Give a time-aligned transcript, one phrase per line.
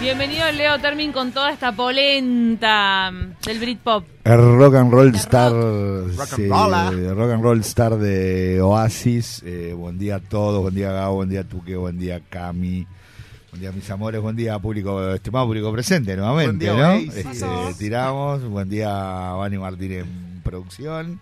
[0.00, 3.12] Bienvenido Leo Termin con toda esta polenta
[3.44, 4.06] del Britpop.
[4.24, 6.90] El rock and roll star, Rock sí, and roll, ah.
[6.90, 9.42] el rock and roll star de Oasis.
[9.44, 12.86] Eh, buen día a todos, buen día Gabo, buen día Tuque, buen día Cami,
[13.50, 16.94] buen día mis amores, buen día público, estimado público presente nuevamente, Buen día, ¿no?
[16.94, 17.46] Este,
[17.78, 21.20] tiramos, buen día Vani Martín en producción.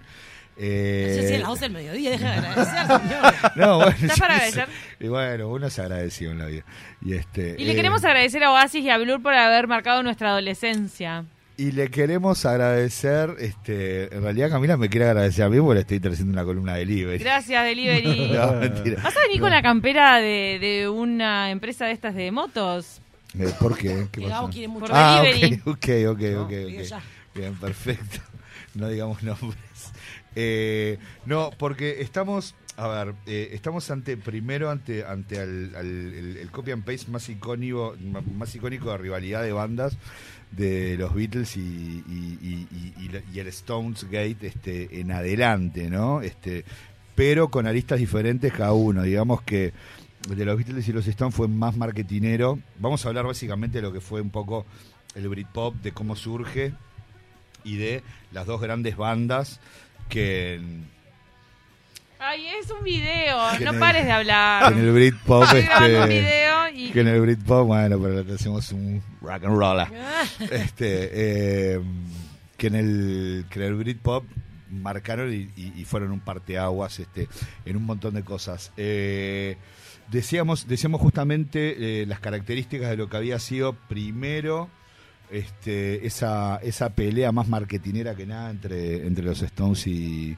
[0.61, 3.35] Eh, Yo sí, a las 12 del mediodía, deja de agradecer, señor.
[3.57, 4.47] no, bueno, ¿Está yo para sé.
[4.61, 4.69] agradecer?
[5.01, 6.65] Y bueno, uno se agradeció en la vida.
[7.01, 10.03] Y, este, Y le eh, queremos agradecer a Oasis y a Blur por haber marcado
[10.03, 11.25] nuestra adolescencia.
[11.57, 15.81] Y le queremos agradecer, este, en realidad Camila me quiere agradecer a mí porque le
[15.81, 17.19] estoy trayendo una columna de delivery.
[17.19, 18.29] Gracias, Delivery.
[18.33, 19.03] No, mentira.
[19.03, 23.01] ¿Vas a venir con la campera de, de una empresa de estas de motos?
[23.39, 24.07] Eh, ¿Por qué?
[24.13, 24.53] ¿Qué Que Gabo pasó?
[24.53, 24.87] quiere mucho.
[24.87, 25.61] Por Ah, delivery.
[25.67, 26.53] ok, ok, ok.
[27.35, 28.21] Bien, perfecto.
[28.75, 29.59] No digamos nombres.
[30.37, 36.71] Eh, no, porque estamos, a ver, eh, estamos ante, primero ante, ante al- el, copy
[36.73, 37.97] and paste más icónico,
[38.37, 39.97] más icónico de rivalidad de bandas
[40.51, 42.05] de los Beatles y,
[43.35, 46.23] el Stones Gate este, en adelante, ¿no?
[46.23, 46.65] Este,
[47.15, 49.03] pero con aristas diferentes cada uno.
[49.03, 49.73] Digamos que
[50.29, 52.59] de los Beatles y los Stones fue más marketinero.
[52.79, 54.67] Vamos a hablar básicamente de lo que fue un poco
[55.15, 56.73] el Britpop, de cómo surge
[57.65, 59.61] y de las dos grandes bandas
[60.09, 60.61] que
[62.21, 64.73] Ay, es un video, no el- pares de hablar.
[64.73, 66.91] que en el Britpop un este, video y...
[66.91, 69.79] que en el Britpop, bueno, pero le hacemos un rock and roll.
[69.81, 69.89] Ah,
[70.51, 71.81] este, eh,
[72.57, 74.25] que en el que en el Britpop
[74.71, 77.29] marcaron y, y- y fueron un parteaguas este,
[77.65, 78.73] en un montón de cosas.
[78.77, 79.57] Eh,
[80.11, 84.69] decíamos, decíamos justamente eh, las características de lo que había sido primero
[85.31, 90.37] este, esa, esa pelea más marketinera que nada entre, entre los Stones y,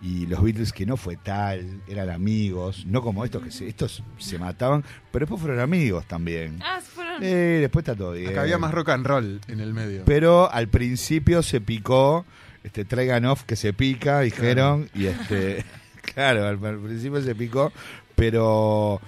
[0.00, 4.02] y los Beatles, que no fue tal, eran amigos, no como estos que se, estos
[4.18, 6.58] se mataban, pero después fueron amigos también.
[6.60, 7.22] Ah, fueron...
[7.22, 8.30] Eh, después está todo bien.
[8.30, 10.04] Acá había más rock and roll en el medio.
[10.04, 12.24] Pero al principio se picó,
[12.64, 15.64] este, traigan off que se pica, dijeron, y este,
[16.14, 17.72] claro, al, al principio se picó,
[18.16, 19.00] pero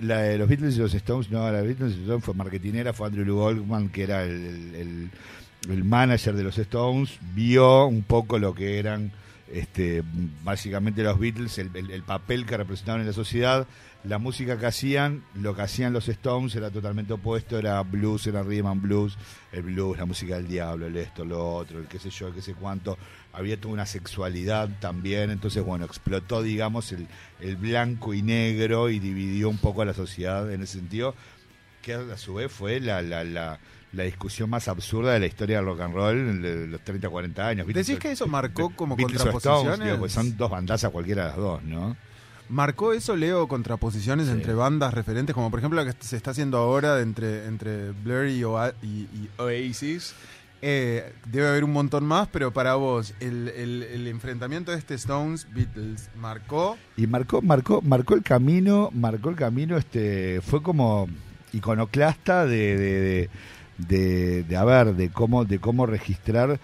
[0.00, 2.24] la de los Beatles y los Stones, no, la de los Beatles y los Stones
[2.24, 5.10] fue marketinera, fue Andrew Goldman, que era el,
[5.68, 9.10] el- manager de los Stones, vio un poco lo que eran
[9.52, 10.02] este,
[10.44, 13.66] básicamente los Beatles, el, el- el papel que representaban en la sociedad,
[14.04, 18.42] la música que hacían, lo que hacían los Stones era totalmente opuesto, era blues, era
[18.42, 19.18] rhythm blues,
[19.52, 22.34] el blues, la música del diablo, el esto, lo otro, el qué sé yo, el
[22.34, 22.96] qué sé cuánto,
[23.32, 29.48] había toda una sexualidad también, entonces bueno, explotó digamos el, blanco y negro y dividió
[29.48, 31.14] un poco a la sociedad en ese sentido,
[31.82, 33.02] que a su vez fue la,
[33.92, 37.46] la discusión más absurda de la historia del rock and roll de los 30, 40
[37.48, 37.66] años.
[37.66, 39.86] ¿Decís que eso marcó como Beatles Stones, contraposiciones?
[39.86, 41.96] digo, pues son dos bandazas cualquiera de las dos, ¿no?
[42.50, 44.32] ¿Marcó eso, Leo, contraposiciones Sí.
[44.32, 48.26] entre bandas referentes, como por ejemplo la que se está haciendo ahora entre, entre Blur
[48.26, 50.14] y, Oa- y- y Oasis?
[50.60, 54.94] Eh, debe haber un montón más, pero para vos, el, el- el enfrentamiento de este
[54.94, 56.76] Stones-Beatles marcó...
[56.96, 61.06] Y marcó, marcó, marcó el camino, marcó el camino, este, fue como
[61.52, 63.30] iconoclasta de, de, de,
[63.78, 66.58] de, de, a ver, de cómo, de cómo registrar,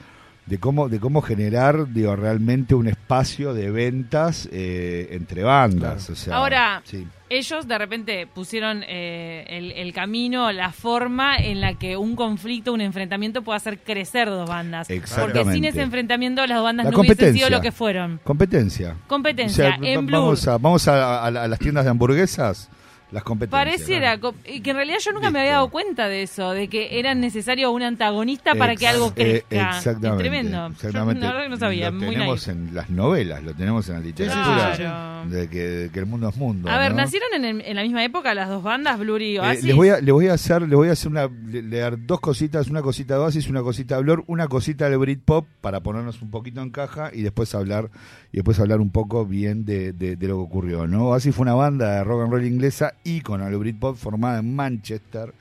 [0.46, 6.04] de cómo, de cómo generar, digo, realmente un espacio de ventas eh, entre bandas.
[6.06, 6.12] Claro.
[6.12, 7.06] O sea, Ahora, sí.
[7.30, 12.74] ellos de repente pusieron eh, el, el camino, la forma en la que un conflicto,
[12.74, 14.86] un enfrentamiento puede hacer crecer dos bandas.
[14.86, 15.52] Porque Exactamente.
[15.54, 18.20] sin ese enfrentamiento las dos bandas La no hubiesen sido lo que fueron.
[18.22, 18.96] competencia.
[19.06, 20.20] Competencia, O sea, en va- Blur.
[20.20, 22.68] vamos, a, vamos a, a las tiendas de hamburguesas,
[23.10, 23.60] las competencias.
[23.64, 25.58] Pareciera, co- y que en realidad yo nunca me había Listo.
[25.60, 29.44] dado cuenta de eso, de que era necesario un antagonista para que Ex- algo eh,
[29.46, 29.76] crezca.
[29.76, 30.08] exactamente.
[30.24, 30.66] Es tremendo.
[30.66, 31.20] Exactamente.
[31.20, 33.94] Yo la verdad que no sabía, Lo muy tenemos en las novelas, lo tenemos en
[33.94, 34.72] la literatura.
[34.76, 35.14] Claro.
[35.30, 36.68] De, que, de que el mundo es mundo.
[36.68, 36.98] A ver, ¿no?
[36.98, 39.64] ¿nacieron en, el- en la misma época las dos bandas, Blur y Eh, Oasis?
[39.64, 42.20] les voy a les voy a hacer les voy a hacer una le- leer dos
[42.20, 46.20] cositas una cosita de Oasis una cosita de Blur una cosita de Britpop para ponernos
[46.20, 47.90] un poquito en caja y después hablar
[48.32, 51.42] y después hablar un poco bien de, de- de lo que ocurrió no Oasis fue
[51.44, 55.32] una banda de rock and roll inglesa ícono del Britpop formada en Manchester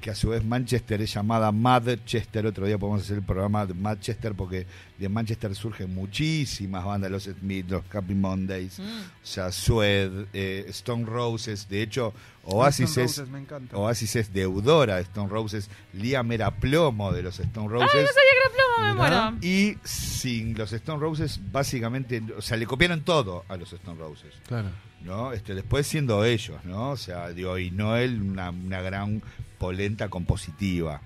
[0.00, 2.46] que a su vez Manchester es llamada Madchester.
[2.46, 4.64] Otro día podemos hacer el programa de Manchester porque
[4.96, 8.82] de Manchester surgen muchísimas bandas, los Smith, los Happy Mondays, Mm.
[8.84, 11.68] o sea, Sued, eh, Stone Roses.
[11.68, 12.12] De hecho,
[12.44, 13.76] Oasis Stone es Roses, me encanta.
[13.76, 15.68] Oasis es deudora de Stone Roses.
[15.92, 17.90] Liam era plomo de los Stone Roses.
[17.92, 19.38] Ay, no sabía que era plomo, me muero.
[19.42, 24.32] Y sin los Stone Roses, básicamente, o sea, le copiaron todo a los Stone Roses.
[24.46, 24.68] Claro.
[25.04, 25.32] ¿No?
[25.32, 26.90] Este, después siendo ellos, ¿no?
[26.90, 29.22] O sea, digo, y Noel, una, una gran
[29.58, 31.00] polenta compositiva.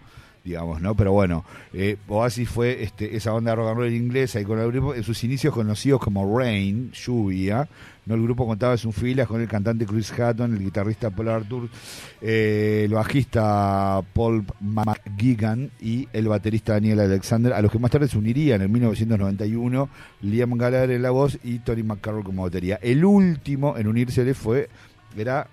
[0.44, 0.96] digamos, ¿no?
[0.96, 4.74] Pero bueno, eh, Oasis fue este, esa de rock and roll inglesa y con el
[4.96, 7.68] en sus inicios conocidos como Rain, lluvia,
[8.06, 8.14] ¿no?
[8.14, 11.69] El grupo contaba sus filas con el cantante Chris Hatton, el guitarrista Paul Arthur,
[12.20, 18.08] eh, el bajista Paul McGuigan y el baterista Daniel Alexander, a los que más tarde
[18.08, 19.88] se unirían en 1991
[20.22, 22.78] Liam Gallagher en la voz y Tony McCarroll como batería.
[22.82, 24.69] El último en unirse fue,
[25.16, 25.49] era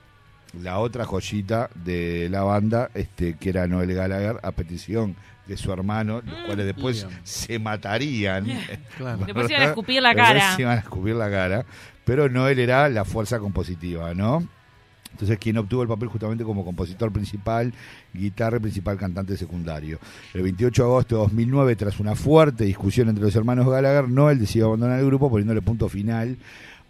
[0.54, 5.16] la otra joyita de la banda, este, que era Noel Gallagher, a petición
[5.48, 8.46] de su hermano, los cuales después se matarían.
[9.26, 10.56] Después iban a escupir la cara.
[10.60, 11.66] iban a escupir la cara.
[12.06, 14.48] Pero Noel era la fuerza compositiva, ¿no?
[15.12, 17.74] Entonces, quien obtuvo el papel justamente como compositor principal,
[18.14, 20.00] guitarra principal cantante secundario.
[20.34, 24.40] El 28 de agosto de 2009, tras una fuerte discusión entre los hermanos Gallagher, Noel
[24.40, 26.38] decidió abandonar el grupo poniéndole punto final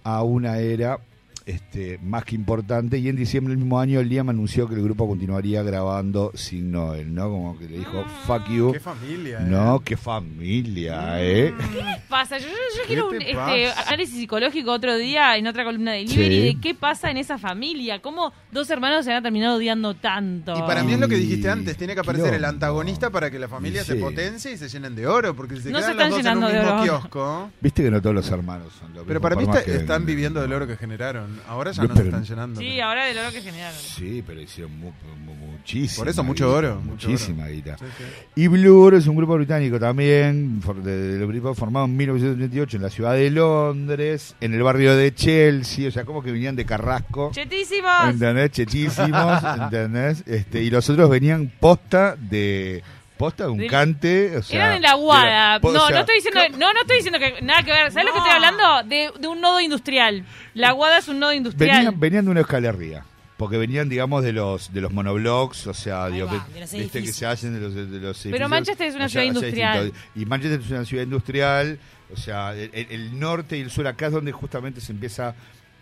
[0.04, 1.00] a una era
[1.50, 2.98] este, más que importante.
[2.98, 7.14] Y en diciembre del mismo año, Liam anunció que el grupo continuaría grabando sin Noel,
[7.14, 7.30] ¿no?
[7.30, 8.72] Como que le dijo, ah, fuck you.
[8.74, 9.80] Qué familia, No, eh.
[9.84, 11.54] qué familia, ¿eh?
[11.74, 12.38] ¿Qué les pasa?
[12.38, 16.24] Yo, yo- yo quiero un este, análisis psicológico otro día en otra columna de Liberty
[16.36, 16.42] Sí.
[16.56, 18.02] de qué pasa en esa familia.
[18.02, 20.58] ¿Cómo dos hermanos se han terminado odiando tanto?
[20.58, 23.40] Y para mí es lo que dijiste antes, tiene que aparecer el antagonista para que
[23.40, 25.98] la familia se potencie y se llenen de oro, porque si se No se quedan
[25.98, 26.84] los están dos en llenando un de mismo oro.
[26.84, 27.52] kiosco.
[27.62, 30.54] Viste que no todos los hermanos son lo Pero para mí está- están viviendo del
[30.54, 31.39] oro que generaron.
[31.48, 32.60] Ahora ya no pero- están llenando.
[32.62, 33.80] Sí, ahora del oro que generaron.
[33.80, 34.92] Sí, pero hicieron mu-
[35.26, 36.04] mu- muchísima.
[36.04, 37.52] Por eso, mucho guita, oro, mucho Muchísima oro.
[37.54, 37.78] guita.
[37.78, 38.04] Sí, sí.
[38.36, 42.84] Y Blur es un grupo británico también, for- de- del grupo formado en 1938 en
[42.84, 46.66] la ciudad de Londres, en el barrio de Chelsea, o sea, como que venían de
[46.66, 47.32] Carrasco.
[47.34, 48.10] ¡Chetísimos!
[48.10, 48.52] ¿Entendés?
[48.52, 50.24] Chetísimos, ¿entendés?
[50.26, 52.84] Este, y los otros venían posta de
[53.20, 55.60] posta de un cante, o sea, Eran en la Guada.
[55.60, 57.92] no, sea, no estoy diciendo, no, no estoy diciendo que nada que ver.
[57.92, 58.84] ¿Sabes lo que estoy hablando?
[58.90, 60.24] De, de un nodo industrial.
[60.54, 61.76] La Guada es un nodo industrial.
[61.78, 63.04] venían, venían de una escalerría.
[63.38, 66.60] Porque venían, digamos, de los de los monoblocks, o sea, Ahí digo, va, ve- de
[66.62, 68.32] los viste que se hacen de los, de los edificios.
[68.34, 69.94] Pero Manchester es una ciudad sea, industrial.
[70.16, 71.80] Y Manchester es una ciudad industrial,
[72.14, 75.36] o sea, el, el- el norte y el sur acá es donde justamente se empieza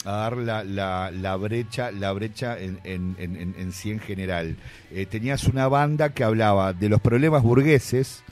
[0.06, 4.56] a dar la, la, la brecha la brecha en, en, en, en- sí en general.
[4.92, 8.24] Eh, tenías una banda que hablaba de los problemas burgueses,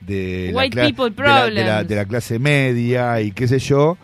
[0.00, 1.88] de, la, White people de la- de la- problems.
[1.88, 3.96] de la clase media y qué sé yo,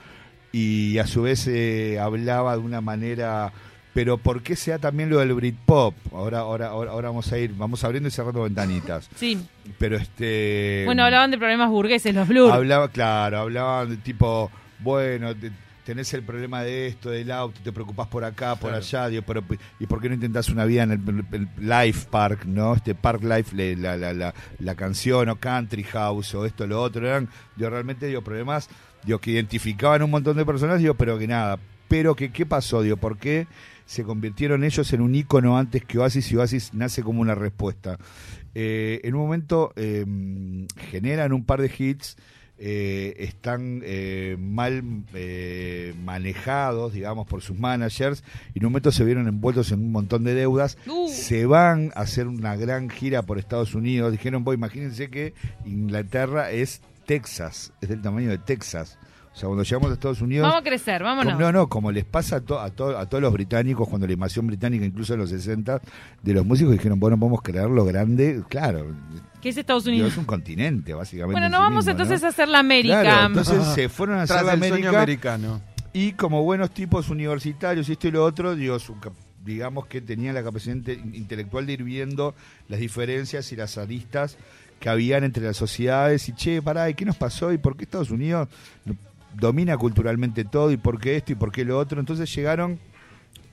[0.53, 3.53] y a su vez eh, hablaba de una manera
[3.93, 5.95] pero ¿por qué se da también lo del Britpop?
[6.13, 9.11] Ahora, ahora, ahora, ahora vamos a ir, vamos abriendo y cerrando ventanitas.
[9.17, 9.37] Sí.
[9.79, 12.53] Pero este Bueno, hablaban de problemas burgueses, los Blur.
[12.53, 15.51] hablaba, claro, hablaban de tipo, bueno, te-
[15.85, 18.77] tenés el problema de esto, del auto, te preocupás por acá, por Claro.
[18.85, 19.43] allá, digo, pero
[19.79, 22.75] ¿y por qué no intentás una vida en el, el Life Park, no?
[22.75, 27.07] Este Park Life, la, la, la, la canción o Country House o esto, lo otro,
[27.07, 28.69] eran, digo, realmente, digo, problemas,
[29.05, 32.83] digo, que identificaban un montón de personas, digo, pero que nada, pero que, ¿qué pasó,
[32.83, 33.47] digo, por qué
[33.87, 37.99] se convirtieron ellos en un ícono antes que Oasis y Oasis nace como una respuesta?
[38.55, 40.05] Eh, en un momento eh,
[40.91, 42.17] generan un par de hits,
[42.61, 44.83] eh, están eh, mal
[45.15, 48.23] eh, manejados, digamos, por sus managers,
[48.55, 51.09] y en un momento se vieron envueltos en un montón de deudas, Uh.
[51.09, 55.33] se van a hacer una gran gira por Estados Unidos, dijeron, voy, imagínense que
[55.65, 58.99] Inglaterra es Texas, es del tamaño de Texas.
[59.33, 60.43] O sea, cuando llegamos a Estados Unidos...
[60.49, 61.33] Vamos a crecer, vámonos.
[61.35, 64.07] Como- no, no, como les pasa a, to- a, to- a todos los británicos cuando
[64.07, 65.81] la invasión británica, incluso en los 60,
[66.23, 68.87] de los músicos dijeron, bueno, podemos creer lo grande, claro,
[69.41, 70.13] ¿Qué es Estados digo, Unidos?
[70.13, 71.33] es un continente, básicamente.
[71.33, 72.27] Bueno, en no sí vamos mismo, entonces ¿no?
[72.27, 73.01] a hacer la América.
[73.03, 74.99] Claro, entonces Ah, se fueron a hacer la el sueño América
[75.35, 75.61] americano.
[75.93, 78.97] y como buenos tipos universitarios y esto y lo otro, digo, su
[79.45, 82.35] digamos que tenían la capacidad inte- intelectual de ir viendo
[82.69, 84.37] las diferencias y las aristas
[84.81, 87.53] que habían entre las sociedades y che, pará, ¿y qué nos pasó?
[87.53, 88.49] ¿Y por qué Estados Unidos
[89.35, 90.71] domina culturalmente todo?
[90.71, 91.33] ¿Y por qué esto?
[91.33, 92.01] ¿Y por qué lo otro?
[92.01, 92.79] Entonces llegaron,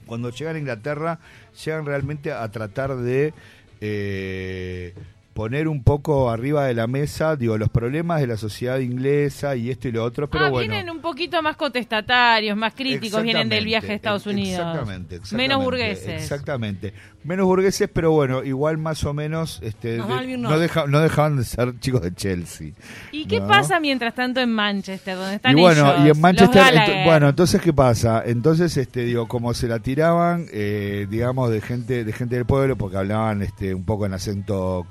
[0.05, 1.19] cuando llegan a Inglaterra,
[1.65, 3.33] llegan realmente a tratar de...
[3.81, 4.93] eh,
[5.37, 9.69] poner un poco arriba de la mesa, digo, los problemas de la sociedad inglesa y
[9.69, 10.73] esto y lo otro, pero ah, bueno.
[10.73, 14.61] vienen un poquito más contestatarios, más críticos, vienen del viaje a Estados Unidos.
[14.61, 15.47] Exactamente, exactamente.
[15.47, 16.23] Menos burgueses.
[16.23, 16.93] Exactamente.
[17.23, 21.43] Menos burgueses, pero bueno, igual más o menos este, de- no, deja- no dejaban de
[21.43, 22.71] ser chicos de Chelsea.
[23.11, 23.47] ¿Y qué ¿no?
[23.47, 26.05] pasa mientras tanto en Manchester, donde están y bueno, ellos?
[26.07, 28.23] y en Manchester, los bueno, entonces qué pasa?
[28.25, 32.75] Entonces, este, digo, como se la tiraban, eh, digamos, de gente, de gente del pueblo,
[32.75, 34.87] porque hablaban, este, un poco en acento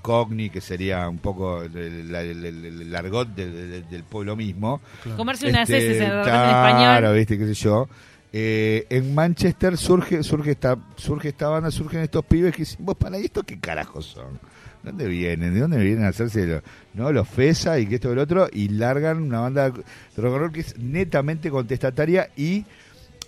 [0.50, 4.80] que sería un poco el, el- el- el- el argot del- pueblo mismo.
[5.16, 7.14] Comerse unas Este, heces en, claro, español.
[7.16, 7.88] viste, qué sé yo.
[8.32, 12.96] Eh, en Manchester surge surge esta surge esta banda, surgen estos pibes que dicen, vos
[12.96, 14.34] para ¿y esto qué carajos son?
[14.82, 15.54] ¿De dónde vienen?
[15.54, 16.62] ¿De dónde vienen a hacerse lo-
[16.94, 18.48] no los FESA y que esto y lo otro?
[18.52, 19.82] Y largan una banda de
[20.16, 22.64] rock and roll que es netamente contestataria y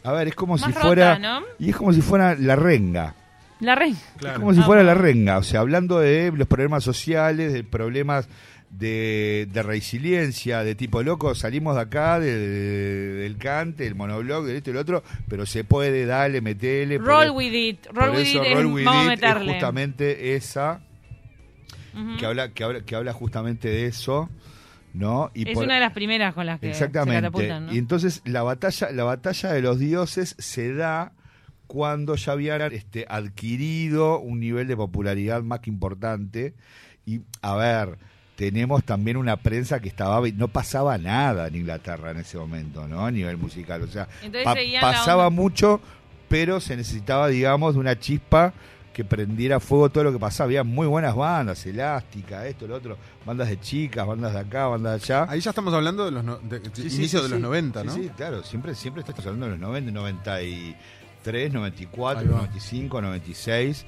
[0.04, 1.40] a ver, es como Más si rota, fuera ¿no?
[1.58, 3.14] y es como si fuera la renga.
[3.60, 3.98] La renga.
[4.20, 8.28] Es como si fuera la renga, o sea, hablando de los problemas sociales, de problemas
[8.70, 14.44] de, de resiliencia, de tipo loco, salimos de acá, de- de- del cante, del monoblog,
[14.44, 16.98] de esto y lo otro, pero se puede, dale, metele.
[16.98, 17.86] por Roll e- with it.
[17.86, 18.48] por Roll with eso it.
[18.50, 19.44] es- Roll With vamos a meterle.
[19.46, 20.80] es justamente esa
[22.18, 24.28] que habla, que habla, que habla justamente de eso,
[24.94, 25.30] ¿no?
[25.34, 27.22] Y es por- una de las primeras con las que se Exactamente.
[27.22, 27.72] catapultan, ¿no?
[27.74, 31.12] Y entonces la batalla, la batalla de los dioses se da
[31.68, 36.54] cuando ya habían este, adquirido un nivel de popularidad más que importante.
[37.06, 37.96] Y a ver,
[38.37, 43.04] tenemos también una prensa que estaba no pasaba nada en Inglaterra en ese momento, ¿no?
[43.06, 44.08] A nivel musical, o sea,
[44.44, 45.80] pa- pasaba mucho,
[46.28, 48.52] pero se necesitaba, digamos, de una chispa
[48.92, 50.46] que prendiera fuego todo lo que pasaba.
[50.46, 55.00] Había muy buenas bandas, Elástica, esto, lo otro, bandas de chicas, bandas de acá, bandas
[55.06, 55.30] de allá.
[55.30, 57.42] Ahí ya estamos hablando de los no- de- Sí, sí, inicio sí, de los sí.
[57.42, 57.94] 90, Sí, ¿no?
[57.94, 59.60] Sí, claro, siempre, siempre estás hablando de los
[59.92, 60.42] 90,
[61.32, 62.38] 93, 94, Ahí va.
[62.38, 63.85] 95, 96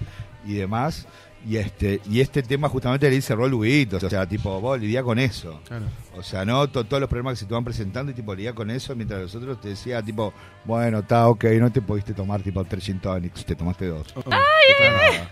[0.46, 1.06] y demás.
[1.48, 5.18] Y este y este tema justamente le dice It, o sea, tipo, vos lidia con
[5.18, 5.58] eso.
[5.66, 5.86] Claro.
[6.14, 8.54] O sea, no To- todos los problemas que se te van presentando y tipo lidia
[8.54, 10.34] con eso, mientras los otros te decía tipo,
[10.66, 14.14] bueno, está ok, no te pudiste tomar tipo 300 Onyx, te tomaste dos.
[14.30, 15.26] ¡Ay,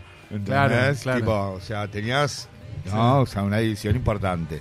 [0.44, 1.20] Claro, claro.
[1.20, 2.48] Tipo, o sea, tenías,
[2.86, 4.60] no, o sea, una edición importante.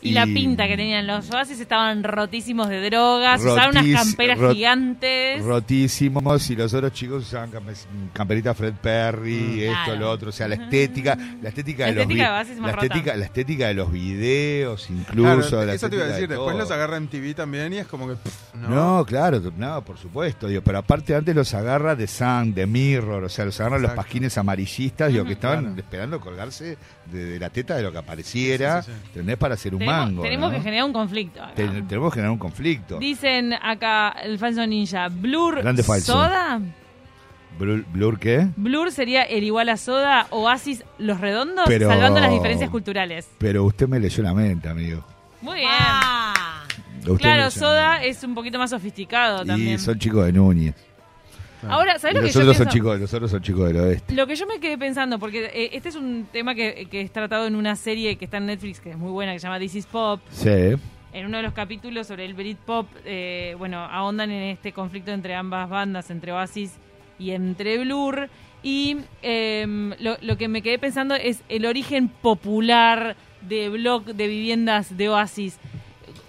[0.00, 4.38] Y, la pinta que tenían los oasis estaban rotísimos de drogas, usaban unas Rotis- camperas
[4.38, 5.42] rot- gigantes.
[5.44, 7.74] rotísimos y los otros chicos usaban campe-
[8.12, 9.58] camperita Fred Perry, Mm.
[9.60, 10.00] esto, Claro.
[10.00, 13.16] lo otro, o sea, la estética, la estética La de los estética de la estética,
[13.16, 16.56] la estética de los videos incluso, Claro, la eso te iba a decir, de después
[16.56, 18.14] los agarra en TV también y es como que...
[18.14, 18.68] pff, no.
[18.98, 23.24] No, claro, no, por supuesto, digo, pero aparte antes los agarra de Sun, de Mirror,
[23.24, 25.80] o sea, los agarran los pasquines amarillistas, digo, que estaban Claro.
[25.80, 26.76] esperando colgarse
[27.06, 29.06] de, de la teta de lo que apareciera, Sí, sí, sí.
[29.08, 29.36] ¿entendés?
[29.38, 30.22] Para hacer un mango.
[30.22, 30.56] tenemos ¿no?
[30.56, 31.42] que generar un conflicto.
[31.42, 31.54] acá.
[31.54, 32.98] Ten- tenemos que generar un conflicto.
[32.98, 36.12] Dicen acá el falso ninja, Blur Grande falso.
[36.12, 36.60] Soda.
[37.58, 38.48] Blur, Blur, ¿qué?
[38.56, 43.28] Blur sería el igual a Soda, Oasis Los Redondos, Pero- salvando las diferencias culturales.
[43.38, 45.04] Pero usted me leyó la mente, amigo.
[45.40, 45.70] Muy bien.
[45.72, 46.64] Ah,
[47.18, 49.74] Claro, Soda es un poquito más sofisticado también.
[49.74, 50.74] Y son chicos de Núñez.
[51.66, 54.14] Ahora, ¿sabes lo que yo son chicos, los otros son chicos del oeste.
[54.14, 57.10] Lo que yo me quedé pensando, porque eh, este es un tema que, que es
[57.10, 59.58] tratado en una serie que está en Netflix, que es muy buena, que se llama
[59.58, 60.20] This is Pop.
[60.30, 60.74] Sí.
[61.12, 65.34] En uno de los capítulos sobre el Britpop, eh, bueno, ahondan en este conflicto entre
[65.34, 66.74] ambas bandas, entre Oasis
[67.18, 68.28] y entre Blur.
[68.62, 74.26] Y em, lo, lo que me quedé pensando es el origen popular de blog de
[74.26, 75.58] viviendas de Oasis.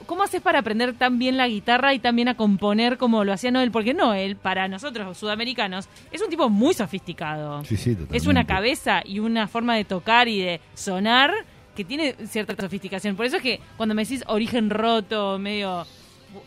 [0.09, 3.51] ¿Cómo haces para aprender tan bien la guitarra y también a componer como lo hacía
[3.51, 3.69] Noel?
[3.69, 7.63] Porque Noel, para nosotros los sudamericanos, es un tipo muy sofisticado.
[7.63, 8.17] Sí, sí, totalmente.
[8.17, 11.31] Es una cabeza y una forma de tocar y de sonar
[11.75, 13.15] que tiene cierta sofisticación.
[13.15, 15.85] Por eso es que cuando me decís origen roto, medio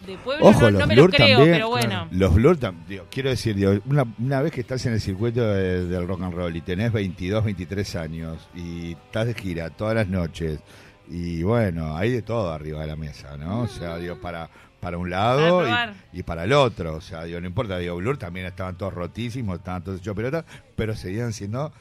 [0.08, 2.08] de pueblo, Ojo, no, los no me lo creo, también, pero bueno.
[2.10, 5.40] Los Blur, tam- digo, quiero decir, digo, una, una vez que estás en el circuito
[5.46, 9.94] de- del rock and roll y tenés 22, 23 años y estás de gira todas
[9.94, 10.58] las noches
[11.08, 13.62] y bueno, hay de todo arriba de la mesa, ¿no?
[13.62, 14.48] O sea, digo, para
[14.80, 15.64] para un lado
[16.12, 18.92] y, y para el otro, o sea, digo, no importa, digo, Blur también estaban todos
[18.92, 20.44] rotísimos, estaban todos hechos pelota,
[20.74, 21.72] pero seguían siendo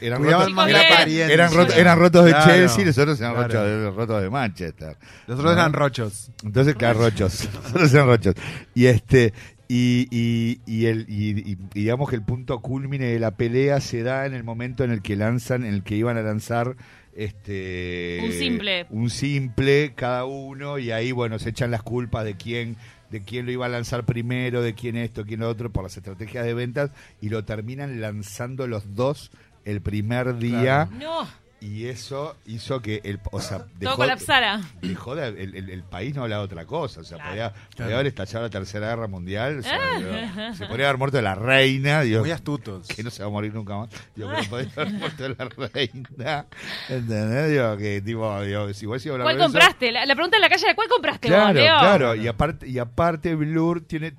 [0.00, 1.26] eran rotos, apariencia.
[1.28, 3.48] eran, rotos, eran rotos de Claro, Chelsea y los otros eran claro.
[3.48, 4.96] rotos, de, rotos de Manchester.
[5.26, 5.60] Los otros ¿no?
[5.60, 6.30] eran rochos.
[6.44, 7.46] Entonces, claro, rochos.
[7.62, 8.34] Nosotros eran rochos.
[8.74, 9.34] Y este.
[9.68, 13.80] Y, y, y el, y, y- y digamos que el punto culmine de la pelea
[13.80, 16.76] se da en el momento en el que lanzan, en el que iban a lanzar
[17.16, 18.86] este Un simple.
[18.90, 22.76] un simple cada uno y ahí bueno se echan las culpas de quién
[23.10, 25.96] de quién lo iba a lanzar primero, de quién esto, quién lo otro por las
[25.96, 29.30] estrategias de ventas y lo terminan lanzando los dos
[29.64, 31.26] el primer día No,
[31.66, 34.60] y eso hizo que el o sea todo dejó, colapsara.
[34.82, 37.00] dejó de- el, el- el país no hablaba de otra cosa.
[37.00, 37.30] O sea, Claro.
[37.30, 37.94] podía, podía Claro.
[37.94, 39.58] haber estallado la tercera guerra mundial.
[39.58, 39.98] o sea, Ah.
[39.98, 42.02] digo, se podría haber muerto la reina.
[42.02, 42.86] Digo, Muy astutos.
[42.88, 43.88] que no se va a morir nunca más.
[44.14, 46.46] Digo, pero podría haber muerto la reina.
[46.88, 47.50] ¿Entendés?
[47.50, 49.92] Digo, que tipo, digo, si vos ibas a hablar ¿Cuál eso- compraste?
[49.92, 51.78] La, la pregunta en la calle era ¿cuál compraste vos, Claro, Leo?
[51.78, 52.14] claro.
[52.14, 54.14] Y aparte, y aparte Blur tiene,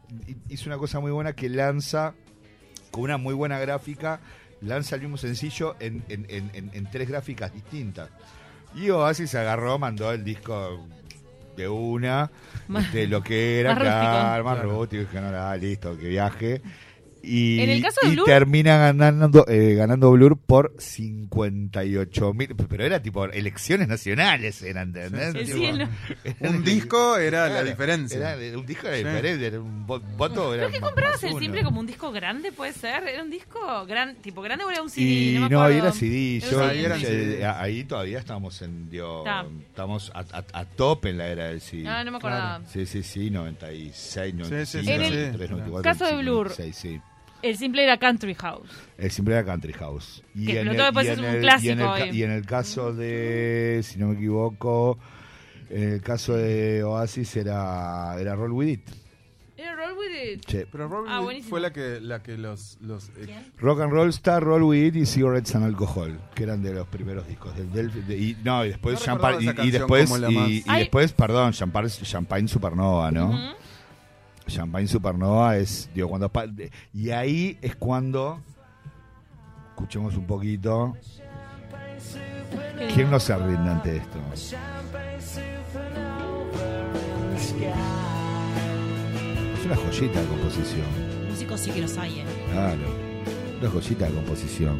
[0.49, 2.13] hizo una cosa muy buena que lanza
[2.91, 4.19] con una muy buena gráfica,
[4.61, 8.09] lanza el mismo sencillo en, en, en, en- en tres gráficas distintas.
[8.75, 10.85] Y Oasis se agarró, mandó el disco
[11.55, 12.29] de una,
[12.67, 14.71] Más- este, lo que era, más claro, más Claro.
[14.71, 16.61] rústico, dije, no, nada, listo, que viaje.
[17.29, 22.55] Y, En el caso de y Blur- termina ganando, eh, ganando Blur por 58 mil,
[22.69, 25.36] pero era tipo elecciones nacionales, eran, ¿entendés?
[25.36, 25.89] El Tipo, cielo.
[26.39, 28.34] Un disco era la Claro, diferencia.
[28.36, 29.03] Era, un disco era Sí.
[29.03, 30.53] diferente, era un vo- voto.
[30.53, 33.03] Era ¿Pero que más- comprabas el simple como un disco grande, puede ser?
[33.07, 35.05] ¿Era un disco gran, tipo grande o era un CD?
[35.05, 36.38] Y no, me no, ahí era CD.
[36.38, 38.89] Era Yo, Ahí era eh, ahí todavía estamos en.
[38.89, 39.24] digo,
[39.69, 41.88] estamos a, a, a tope en la era del CD.
[41.88, 42.62] Ah, no me acordaba.
[42.72, 46.48] Sí, sí, sí, 96, 95, sí, sí, En el 93, 94, caso de 95, Blur,
[46.50, 47.01] 96, sí.
[47.41, 48.70] El simple era Country House.
[48.98, 50.24] El simple era Country House.
[50.34, 51.79] Y Que en explotó después y es en un el- clásico Y en,
[52.10, 54.98] el, y en el caso de, si no me equivoco,
[55.70, 58.89] en el caso de Oasis era, era Roll With It.
[59.56, 60.44] Era Roll With It.
[60.48, 60.60] Sí.
[60.72, 61.50] Pero Robin Ah, buenísimo.
[61.50, 62.77] fue la que, la que los...
[62.82, 66.62] los eh, Rock and Roll Star, Roll With It y Cigarettes and Alcohol, que eran
[66.62, 68.01] de los primeros discos del Delphi.
[68.01, 72.48] de- y, no, y después No Champagne, y, y después, y, después, perdón, Champagne, Champagne
[72.48, 73.29] Supernova, ¿no?
[73.29, 73.58] Ujú.
[74.47, 76.31] Champagne Supernova es, digo, cuando...
[76.93, 78.39] Y ahí es cuando,
[79.69, 80.95] escuchemos un poquito,
[82.93, 84.19] ¿quién no se rinde ante esto?
[84.33, 84.55] Es
[89.65, 90.85] una joyita de composición.
[91.29, 92.25] Músicos sí que los hay, ¿eh?
[92.51, 92.77] Claro,
[93.59, 94.79] una joyita de composición.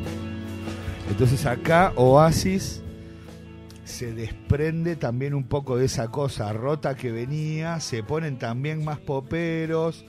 [1.10, 2.82] Entonces acá Oasis
[3.88, 9.00] se desprende también un poco de esa cosa rota que venía, se ponen también más
[9.00, 10.06] poperos,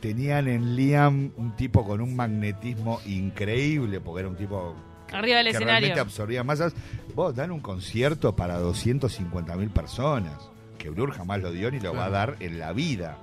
[0.00, 4.74] tenían en Liam un tipo con un magnetismo increíble, porque era un tipo
[5.08, 5.72] que- Arriba del que escenario.
[5.80, 6.74] realmente absorbía masas.
[7.14, 10.34] Vos dan un concierto para 250 mil personas,
[10.78, 13.18] que Blur jamás lo dio ni lo va a dar en la vida.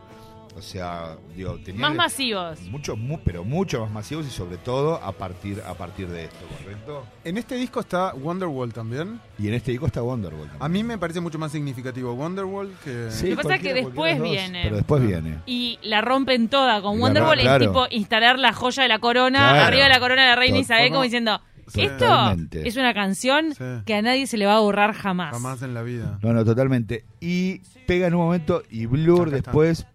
[0.58, 2.60] O sea, digo, tenían Más masivos.
[2.70, 6.38] muchos, mu- pero mucho más masivos y sobre todo a partir a partir de esto,
[6.62, 7.06] ¿correcto?
[7.24, 9.22] En este disco está Wonderwall también.
[9.38, 10.48] Y en este disco está Wonderwall.
[10.48, 10.62] también.
[10.64, 13.10] A mí me parece mucho más significativo Wonderwall que...
[13.10, 14.62] Sí, Lo que pasa es que cualquiera- después cualquiera de los dos, viene.
[14.64, 15.38] Pero después viene.
[15.46, 16.82] Y la rompen toda.
[16.82, 19.66] Con la Wonderwall es tipo instalar la joya de la corona Claro.
[19.68, 21.04] arriba de la corona de la reina Tot- Isabel, como ¿cómo?
[21.04, 21.42] diciendo:
[21.74, 22.68] Esto Totalmente.
[22.68, 23.64] es una canción Sí.
[23.86, 25.32] que a nadie se le va a borrar jamás.
[25.32, 26.20] Jamás en la vida.
[26.22, 27.06] No, no, totalmente.
[27.22, 29.52] Y pega en un momento y Blur Acá está.
[29.52, 29.86] después.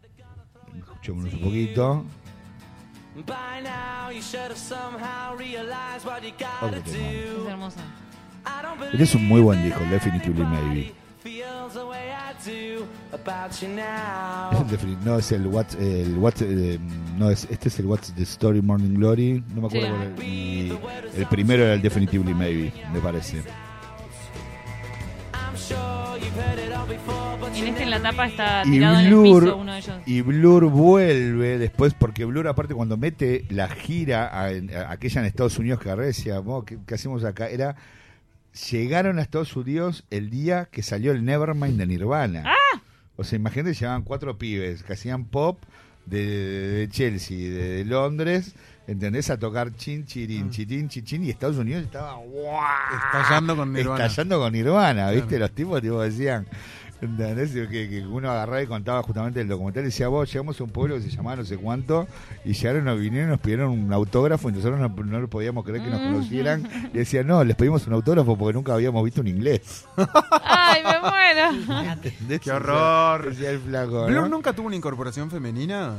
[1.04, 2.04] Escuchémonos un poquito.
[3.26, 7.12] By now, you should have somehow realized what you gotta Otro tema.
[7.12, 7.44] do.
[7.44, 7.80] Es hermosa.
[8.46, 10.94] I don't Este es un muy buen disco, believe Definitively Maybe.
[11.22, 14.64] Feels the way I do about you Es el now.
[14.68, 16.78] defini- no es el What's, el What's eh,
[17.18, 19.92] no es este es el What's the Story Morning Glory, no me acuerdo Sí.
[20.80, 23.38] cuál era, y el primero era el Definitively Maybe, me parece.
[25.32, 26.03] I'm sure
[27.56, 29.96] En este en la tapa está Y tirado en el Blur- piso uno de ellos.
[30.06, 35.26] Y Blur vuelve después, porque Blur, aparte, cuando mete la gira a, a- aquella en
[35.26, 37.48] Estados Unidos que decía, "Vos, ¿qué, qué hacemos acá?
[37.48, 37.76] Era.
[38.70, 42.44] Llegaron a Estados Unidos el día que salió el Nevermind de Nirvana.
[43.16, 45.60] O sea, imagínate, llevaban cuatro pibes que hacían pop
[46.06, 48.54] de, de Chelsea, de, de Londres,
[48.86, 49.30] ¿entendés?
[49.30, 52.62] A tocar chin, chirin, chitin, chichín, y Estados Unidos estaba ¡guau!
[53.06, 54.06] Estallando con Nirvana.
[54.06, 55.28] Estallando con Nirvana, ¿viste?
[55.28, 55.44] Claro.
[55.44, 56.46] Los tipos tipo, decían,
[57.00, 57.52] ¿entendés?
[57.52, 60.70] Que, que uno agarraba y contaba justamente el documental y decía, vos, llegamos a un
[60.70, 62.06] pueblo que se llamaba no sé cuánto,
[62.44, 65.82] y llegaron, nos vinieron, nos pidieron un autógrafo y nosotros no, no lo podíamos creer
[65.82, 66.68] que nos conocieran.
[66.92, 69.86] Y decían, no, les pedimos un autógrafo porque nunca habíamos visto un inglés.
[70.42, 71.90] ¡Ay, me muero!
[71.92, 72.40] ¿Entendés?
[72.40, 73.30] ¡Qué horror!
[73.30, 74.28] Decía el flaco, ¿Blur ¿no?
[74.28, 75.94] nunca tuvo una incorporación femenina?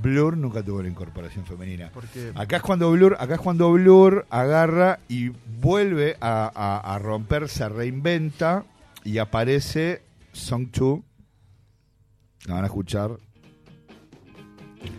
[0.00, 1.90] Blur nunca tuvo la incorporación femenina.
[1.92, 5.30] Porque Acá es cuando Blur, acá es cuando Blur agarra y
[5.60, 8.64] vuelve a, a- a romper, se reinventa
[9.04, 11.00] y aparece Song 2.
[12.46, 13.10] La van a escuchar.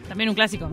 [0.08, 0.70] También un clásico.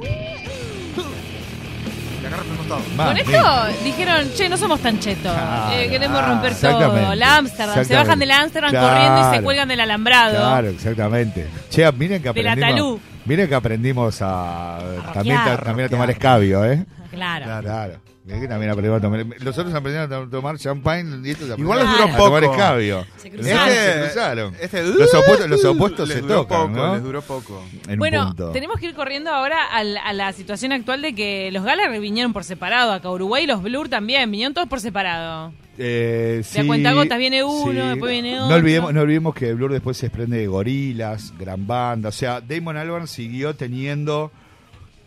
[2.97, 5.33] Más, Con esto dijeron, che, no somos tan chetos.
[5.33, 7.15] Claro, Eh, queremos romper todo.
[7.15, 7.85] La Amsterdam.
[7.85, 8.89] Se bajan de la Amsterdam Claro.
[8.89, 10.37] corriendo y se cuelgan del alambrado.
[10.37, 11.47] Claro, exactamente.
[11.71, 13.01] Che, miren que De la aprendimos.
[13.01, 13.16] talú.
[13.27, 14.79] Miren que aprendimos a,
[15.13, 15.65] también, rockear.
[15.65, 16.85] también a tomar escabio, ¿eh?
[17.17, 17.63] Claro.
[17.63, 18.01] Claro.
[18.25, 19.25] Miren que también a tomar.
[19.39, 22.55] Los otros aprendieron a tomar champagne y estos Igual les aprendieron duró a tomar poco.
[22.55, 23.07] escabio.
[23.19, 23.75] Se Este, cruzaron.
[23.75, 24.55] se cruzaron.
[24.61, 26.95] este- Los opuestos, los opuestos les se duró tocan, poco, ¿no?
[26.95, 27.65] les duró poco.
[27.87, 28.51] En un Bueno, punto.
[28.51, 32.33] tenemos que ir corriendo ahora al- a la situación actual de que los Gallagher vinieron
[32.33, 32.93] por separado.
[32.93, 34.29] Acá Uruguay y los Blur también.
[34.29, 35.53] Vinieron todos por separado.
[35.79, 38.57] Eh, De a cuentagotas viene uno, después viene no otro.
[38.57, 42.09] Olvidemos, no olvidemos que Blur después se desprende de Gorilas, gran banda.
[42.09, 44.33] O sea, Damon Albarn siguió teniendo.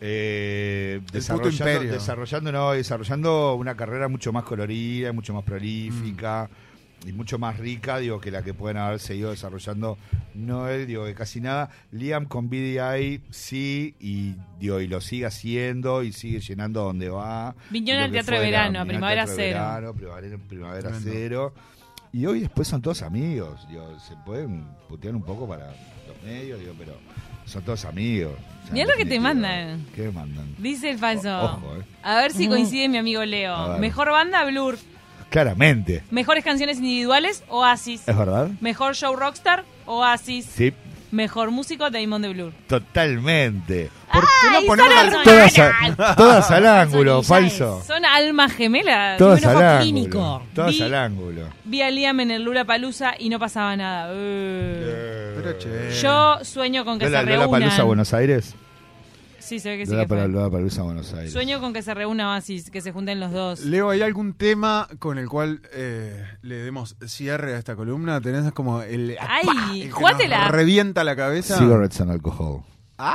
[0.01, 1.91] Eh, desarrollando, imperio.
[1.91, 6.49] desarrollando, no, desarrollando una carrera mucho más colorida, mucho más prolífica
[7.05, 9.97] y mucho más rica, digo, que la que pueden haber seguido desarrollando
[10.33, 11.69] Noel, digo, que casi nada.
[11.91, 17.55] Liam con BDI sí, y digo, y lo sigue haciendo y sigue llenando donde va.
[17.71, 19.59] Lo al Teatro de Verano, Primavera Cero.
[19.59, 21.11] Verano, primavera, primavera Tremendo.
[21.11, 21.53] cero.
[22.11, 23.67] Y hoy después son todos amigos.
[23.69, 25.67] Digo, se pueden putear un poco para
[26.07, 26.93] los medios, digo, pero
[27.49, 28.33] son todos amigos.
[28.33, 29.85] O sea, Mirá en lo que te mandan.
[29.95, 30.55] ¿Qué mandan?
[30.57, 31.37] Dice el falso.
[31.39, 31.83] O- ojo, eh.
[32.03, 33.77] A ver si coincide mi amigo Leo.
[33.79, 34.77] Mejor banda, Blur.
[35.29, 36.03] Claramente.
[36.09, 38.07] Mejores canciones individuales, Oasis.
[38.07, 38.49] ¿Es verdad?
[38.61, 40.45] Mejor show rockstar, Oasis.
[40.45, 40.73] Sí,
[41.11, 42.53] Mejor músico, Damon de Blur.
[42.67, 43.89] totalmente.
[44.13, 45.23] ¿Por qué no ¡Ay, ponemos son al-!
[45.23, 47.83] Todas, a- todas al ángulo, Son falso.
[47.85, 49.17] Son almas gemelas.
[49.17, 49.79] Todas un al ángulo.
[49.81, 50.43] clínico.
[50.53, 51.41] Todas Vi- al ángulo.
[51.65, 54.11] Vi a Liam en el Lula Palusa y no pasaba nada.
[54.13, 55.33] Eh.
[55.37, 55.91] Pero che.
[56.01, 57.61] Yo sueño con que ¿Lola, se Lola reúnan.
[57.61, 58.55] Palusa, Buenos Aires?
[59.49, 60.17] Sí, se ve que sí Lola que fue.
[60.17, 61.33] para Lola Palusa Buenos Aires.
[61.33, 63.61] Sueño con que se reúna Oasis, que se junten los dos.
[63.61, 68.21] Leo, ¿hay algún tema con el cual eh, le demos cierre a esta columna?
[68.21, 69.17] ¿Tenés como el.
[69.19, 71.57] Ay, el que nos revienta la cabeza?
[71.57, 72.61] Cigarettes and Alcohol.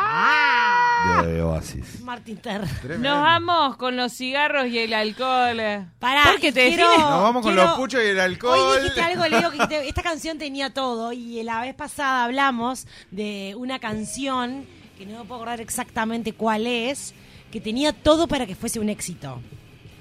[0.08, 1.22] ¡Ah!
[1.26, 2.00] De Oasis.
[2.00, 2.62] Martín Ter.
[2.80, 3.10] Tremendo.
[3.10, 5.58] Nos vamos con los cigarros y el alcohol.
[5.98, 6.88] Pará, Porque te quiero-.
[6.98, 8.58] Nos vamos con quiero- los puchos y el alcohol.
[8.58, 11.12] Hoy dijiste algo, Leo, que te- esta canción tenía todo.
[11.12, 14.64] Y la vez pasada hablamos de una canción,
[14.96, 17.14] que no puedo acordar exactamente cuál es,
[17.50, 19.40] que tenía todo para que fuese un éxito.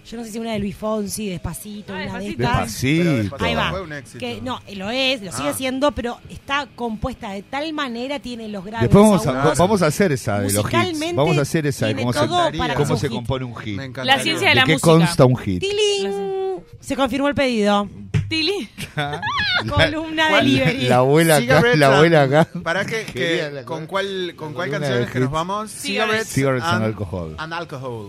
[0.09, 2.37] Yo no sé si una de Luis Fonsi, Despacito, Ah, una de estas.
[2.37, 3.03] Despacito.
[3.15, 3.69] Despacito Ahí va.
[3.71, 4.19] fue un éxito.
[4.19, 5.53] Que, no, lo es, lo sigue Ah.
[5.53, 8.89] siendo, pero está compuesta de tal manera, tiene los graves.
[8.89, 11.15] Después vamos a, vamos a hacer esa de los hits.
[11.15, 13.09] Vamos a hacer esa de cómo se, cómo se sea un hit.
[13.11, 13.79] compone un hit.
[14.03, 14.91] La ciencia de ¿De la qué música.
[14.91, 15.61] consta un hit?
[15.61, 16.61] ¡Tiling!
[16.81, 17.87] Se confirmó el pedido.
[18.27, 18.67] Tili.
[19.69, 20.45] Columna ¿Cuál?
[20.45, 20.87] delivery.
[20.87, 22.59] La abuela acá, la abuela and- acá.
[22.63, 25.71] ¿Para Que- ¿Con cuál, con cuál canciones de que nos vamos?
[25.71, 26.27] Cigarettes.
[26.27, 27.35] Cigarettes and alcohol.
[27.37, 28.07] And alcohol.